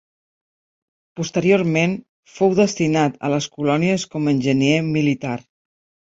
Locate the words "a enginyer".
4.27-4.83